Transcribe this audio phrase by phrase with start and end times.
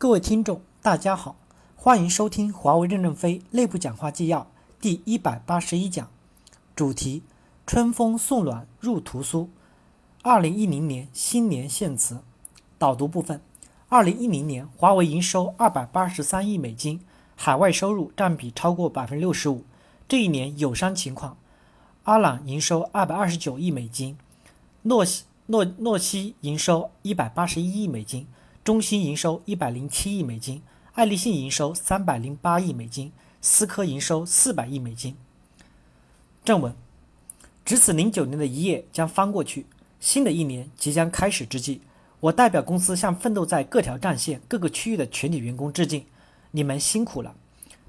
[0.00, 1.34] 各位听众，大家好，
[1.74, 4.46] 欢迎收听华为任正非内部讲话纪要
[4.80, 6.08] 第一百八十一讲，
[6.76, 7.24] 主题：
[7.66, 9.50] 春风送暖入屠苏。
[10.22, 12.20] 二零一零年新年献词。
[12.78, 13.40] 导读部分：
[13.88, 17.00] 二零一零年，华为营收二百八十三亿美金，
[17.34, 19.64] 海外收入占比超过百分之六十五。
[20.06, 21.36] 这一年友商情况，
[22.04, 24.16] 阿朗营收二百二十九亿美金，
[24.82, 28.28] 诺西诺诺西营收一百八十一亿美金。
[28.68, 30.60] 中兴营收一百零七亿美金，
[30.92, 35.16] 爱立信营收三百零八亿美金，思科营收四百亿美金。
[36.44, 36.74] 正文：
[37.64, 39.64] 值此零九年的一页将翻过去，
[40.00, 41.80] 新的一年即将开始之际，
[42.20, 46.04] 我代表公司向奋斗在各条战线、各个区域的全体员工致敬，
[46.50, 47.34] 你们辛苦了！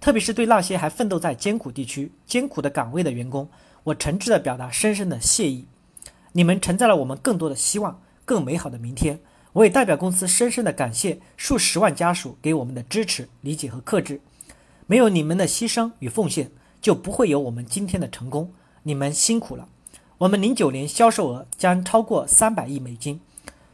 [0.00, 3.48] 特别是对那些还奋斗在艰苦地区、艰苦的岗位的员工，
[3.82, 5.66] 我诚挚地表达深深的谢意。
[6.34, 9.18] 你们承载了我们更多的希望、更美好的明天。
[9.52, 14.20] 我也代表公司深深的感谢数十万家属给我们的支持、理解和克制。
[14.86, 18.52] 没有你们的牺牲与奉献，就不会有我们今天的成功。
[18.82, 19.68] 你们辛苦了。
[20.18, 23.20] 我们零九年销售额将超过三百亿美金，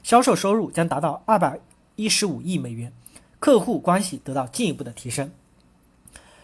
[0.03, 1.59] 销售收入将达到二百
[1.97, 2.93] 一十五亿美元，
[3.39, 5.31] 客户关系得到进一步的提升。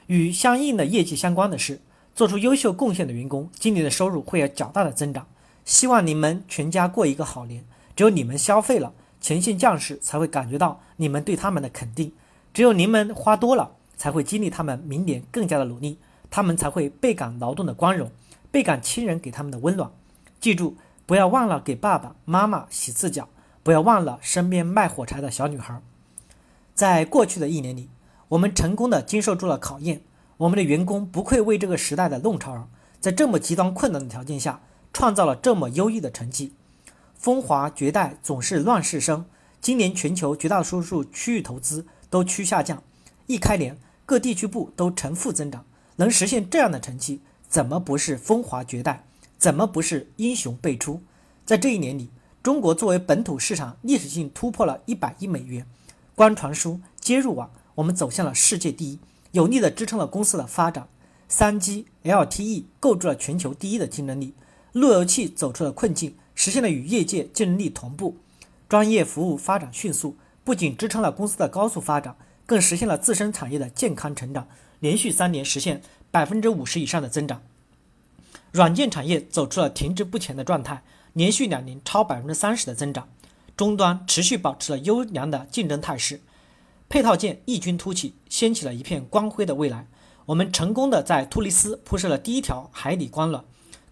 [0.07, 1.81] 与相应的业绩相关的是，
[2.15, 5.27] 做出优秀贡献的员工今年的收入会有较大的增长。
[5.65, 7.65] 希望你们全家过一个好年。
[7.97, 8.95] 只有你们消费了。
[9.21, 12.13] 前线将士才会感觉到你们对他们的肯定，
[12.55, 15.99] 只有你们花多了，才会激励他们明年更加的努力，
[16.31, 18.11] 他们才会倍感劳动的光荣，
[18.51, 19.91] 倍感亲人给他们的温暖。
[20.41, 23.29] 记住，不要忘了给爸爸妈妈洗次脚，
[23.63, 25.81] 不要忘了身边卖火柴的小女孩。
[26.75, 27.91] 在过去的一年里，
[28.29, 30.01] 我们成功的经受住了考验，
[30.39, 32.69] 我们的员工不愧为这个时代的弄潮儿，
[33.01, 34.63] 在这么极端困难的条件下，
[34.95, 36.55] 创造了这么优异的成绩。
[37.21, 39.27] 风华绝代总是乱世生。
[39.61, 42.83] 今年全球绝大多数区域投资都趋下降，
[43.27, 49.05] 一开年各地区部都呈负增长，能实现这样的成绩，怎么不是风华绝代？
[49.37, 51.03] 怎么不是英雄辈出？
[51.45, 52.09] 在这一年里，
[52.43, 55.67] 中国作为本土市场历史性突破了一百亿美元，
[56.15, 58.99] 光传输、接入网，我们走向了世界第一，
[59.33, 60.89] 有力的支撑了公司的发展。
[61.29, 64.33] 三 G、LTE 构筑了全球第一的竞争力，
[64.73, 66.17] 路由器走出了困境。
[66.43, 68.17] 实现了与业界竞争力同步，
[68.67, 74.49] 专业服务发展迅速，不仅支撑了公司的高速发展，更实现了自身产业的健康成长，
[74.79, 77.43] 连续三年实现百分之五十以上的增长。
[78.53, 83.07] 软件产业走出了停滞不前的状态，连续两年超百分之三十的增长，
[83.55, 86.23] 终端持续保持了优良的竞争态势，
[86.89, 89.87] 配套件异军突起，掀起了一片光辉的未来。
[90.25, 93.43] 我们成功的在突尼斯铺设了第一条海底光缆。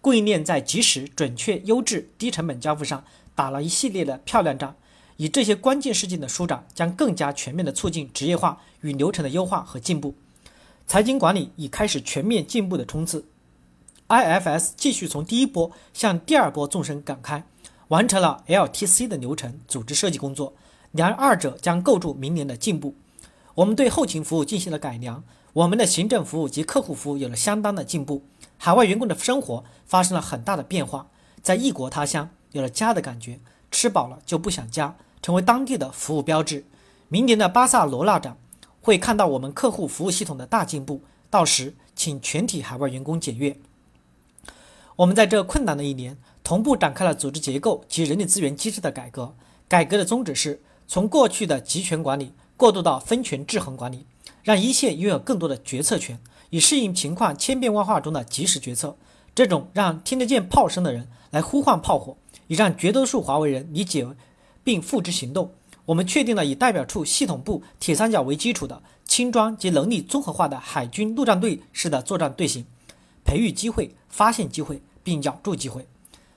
[0.01, 3.03] 供应链在及时、准确、优质、低成本交付上
[3.35, 4.75] 打了一系列的漂亮仗。
[5.17, 10.15] 以这些关键事件的舒展，将更加全面地促进职业化与流程的优化和进步。
[10.87, 13.25] 财经管理已开始全面进步的冲刺。
[14.07, 17.43] IFS 继续从第一波向第二波纵深展开，
[17.89, 20.53] 完成了 LTC 的流程组织设计工作。
[20.93, 22.95] 然而，二者将构筑明年的进步。
[23.55, 25.23] 我们对后勤服务进行了改良，
[25.53, 28.23] 我们的行政服务及客户服务有了相当的进步。
[28.61, 31.07] 海外员工的生活发生了很大的变化，
[31.41, 33.39] 在异国他乡有了家的感觉，
[33.71, 36.65] 吃饱了就不想家，成为当地的服务标志。
[37.07, 38.37] 明年的巴塞罗那展
[38.81, 43.57] 会看到我们客户服务系统的大进步，到时请全体海外员工检阅。
[44.97, 49.33] 我们在这困难的一年，同步展开了组织结构及人力资源机制的改革。
[49.69, 54.05] 改革的宗旨是从过去的集权管理过渡到分权制衡管理，
[54.43, 56.19] 让一线拥有更多的决策权。
[56.49, 58.95] 以适应情况千变万化中的及时决策，
[59.35, 62.17] 这种让听得见炮声的人来呼唤炮火，
[62.47, 64.07] 以让绝大多数华为人理解
[64.63, 65.51] 并付之行动。
[65.85, 72.65] 我们确定了以代表处系统部铁三角为基础的轻装及能力综合化的海军陆战队式的作战队形，
[73.23, 75.87] 培育机会、发现机会并咬住机会，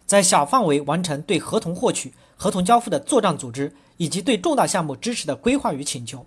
[0.07, 6.25] 在小范围完成对合同获取、合同交付的作战组织，以及对重大项目支持的规划与请求。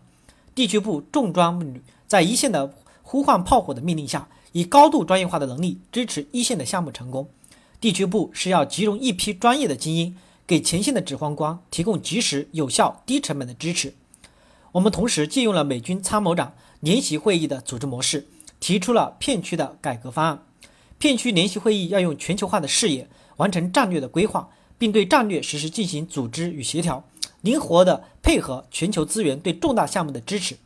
[0.54, 2.74] 地区部重装旅在一线的。
[3.08, 7.30] 呼唤炮火的命令下，以高度专业化的能力支持一线的项目成功。
[7.80, 10.18] 地区部是要集中一批专业的精英，
[10.48, 13.94] 给前线的指挥官提供及时、有效、低成本的支持。
[14.72, 18.28] 我们同时借用了美军参谋长联席会议的组织模式，
[18.60, 20.44] 提出了片区的改革方案。
[20.98, 24.50] 片区联席会议要用全球化的视野完成战略的规划，
[24.80, 27.04] 并对战略实施进行组织与协调，
[27.42, 30.58] 灵活的配合全球资源对重大项目的支持。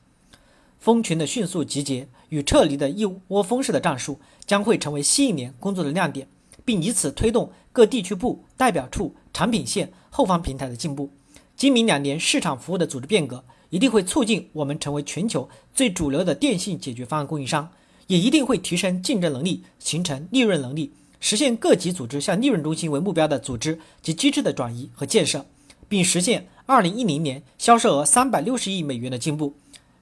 [0.80, 6.28] 蜂群的迅速集结与撤离的一窝蜂式的战术将会成为新一年工作的亮点，
[6.64, 11.12] 并以此推动各地区部代表处、产品线、后方平台的进步。
[11.56, 17.70] 今明两年市场服务的组织变革一定会促进我们成为全球最主流的电信解决方案供应商，
[18.08, 25.46] 也一定会提升竞争能力，形成利润能力，实现各级组织向利润中心为目标的组织及机制的转移和建设，
[25.88, 29.56] 并实现二零一零年销售额三百六十亿美元的进步。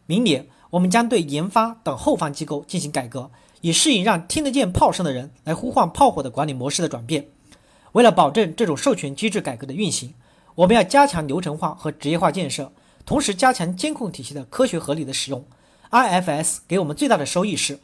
[0.06, 3.30] 明年，我们将对研发等后方机构进行改革，
[3.62, 7.28] 以适应让听得见炮声的人来呼唤炮火的管理模式的转变。
[7.94, 10.14] 为了保证这种授权机制改革的运行，
[10.56, 12.72] 我们要加强流程化和职业化建设，
[13.06, 15.44] 同时加强监控体系的科学合理的使用。
[15.90, 17.80] IFS 给我们最大的收益是，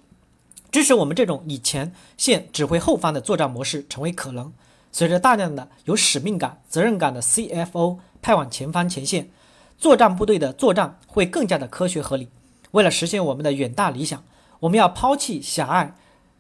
[0.70, 4.52] 支持我们这种以前线指挥后方的作战模式成为可能。
[4.92, 9.30] 随着大量的有使命感、责任感的 CFO 派往前方前线，
[9.80, 12.28] 作战部队的作战会更加的科学合理。
[12.74, 14.24] 为了实现我们的远大理想，
[14.62, 15.96] 我们要抛弃狭隘，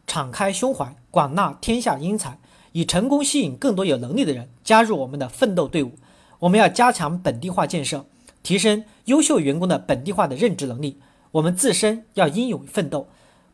[0.08, 2.40] 敞开胸怀，广纳天下英才，
[2.72, 5.92] 以成功吸引更多有能力的人加入我们的奋斗队伍。
[6.40, 8.06] 我们要加强本地化建设，
[8.42, 11.00] 提升优秀员工的本地化的任职能力。
[11.34, 13.08] 我们自身要英勇奋斗，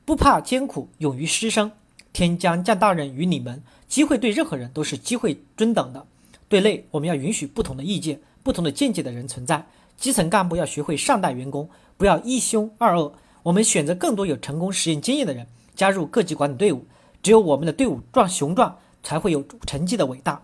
[0.05, 1.71] 不怕艰苦，勇于牺牲。
[2.13, 6.07] 天将降大任于你们，机会对任何人都是机会均等的。
[6.47, 9.67] 对内，我们要允许不同的意见、不同的见解的人存在。
[9.99, 13.13] 基层干部要学会善待员工，不要一凶二恶。
[13.43, 16.85] 我们选择更多有成功实验经验的人加入各级管理队伍。
[17.21, 20.41] 只有我们的队伍壮雄壮，才会有成绩的伟大。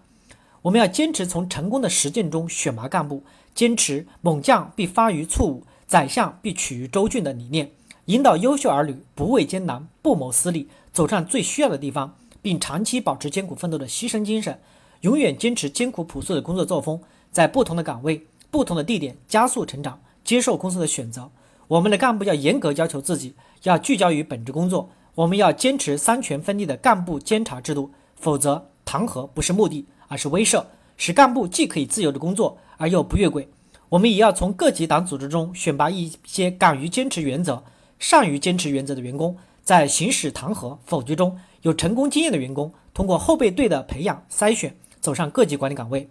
[0.62, 3.24] 我们要坚持从成功的实践中选拔干部，
[3.54, 7.72] 坚持“猛将必发于簇伍，宰相必取于州郡”的理念，
[8.06, 14.60] 引导优秀儿女不畏艰难、不谋私利，走上最需要的地方，并长期保持艰苦奋斗的牺牲精神，
[15.02, 17.00] 永远坚持艰苦朴素的工作作风，
[17.32, 21.32] 在不同的岗位、不同的地点加速成长，接受公司的选择。
[21.68, 24.90] 我们的干部要严格要求自己，要聚焦于本职工作。
[25.16, 29.86] 我们要坚持三权分立的干部监察制度，否则弹劾不是目的。
[30.08, 30.64] 而是威慑，
[30.98, 33.50] 使干部既可以自由的工作，而又不越轨。
[33.90, 37.64] 我们也要从各级党组织中选拔一些敢于坚持原则、
[37.98, 46.08] 善于坚持原则的员工，在行使弹劾、否决中有成功经验的员工，通过后备队的培养筛选，走上各级管理岗位。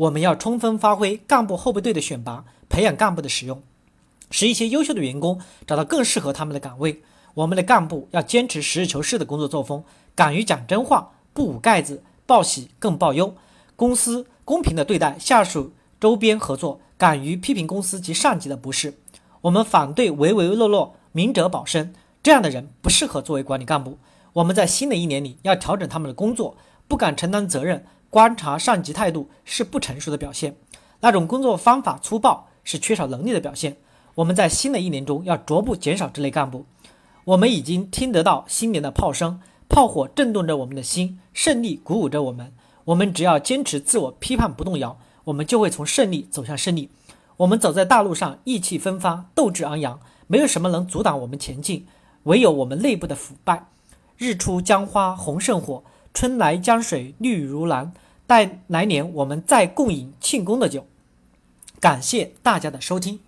[0.00, 3.62] 我们要充分发挥干部后备队的选拔、培养干部的使用，
[4.30, 7.02] 使一些优秀的员工找到更适合他们的岗位。
[7.34, 12.02] 我们的干部要坚持实事求是的工作作风，敢于讲真话，不捂盖子。
[12.24, 13.34] 报喜更报忧，
[13.76, 18.94] 公司公平的对待下属周边合作，敢于批评公司及上级的不是。
[19.42, 21.92] 我们反对唯唯诺诺、明哲保身
[22.22, 23.98] 这样的人，不适合作为管理干部。
[24.32, 26.56] 我们在新的一年里要调整他们的工作，
[26.88, 30.56] 不敢承担责任，观察上级态度是不成熟的表现，
[31.00, 33.76] 那种工作方法粗暴是缺少能力的表现。
[34.16, 36.66] 我们在新的一年中要逐步减少这类干部。
[37.24, 39.40] 我们已经听得到新年的炮声。
[39.68, 42.52] 炮火震动着我们的心，胜利鼓舞着我们。
[42.86, 46.90] 我们只要坚持自我批判不动摇，我们就会从胜利走向胜利。
[47.36, 51.86] 我们走在大路上，意气风发，斗志昂扬，没有什么能阻挡我们前进，
[52.24, 53.68] 唯有我们内部的腐败。
[54.16, 57.92] 日出江花红胜火，春来江水绿如蓝。
[58.26, 60.86] 待来年我们再共饮庆功的酒。
[61.80, 63.18] 感谢大家的收听。